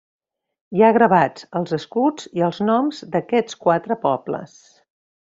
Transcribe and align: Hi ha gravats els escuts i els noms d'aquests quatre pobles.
Hi 0.77 0.81
ha 0.85 0.89
gravats 0.97 1.45
els 1.59 1.75
escuts 1.77 2.27
i 2.39 2.45
els 2.47 2.63
noms 2.71 3.03
d'aquests 3.17 3.59
quatre 3.67 3.99
pobles. 4.07 4.57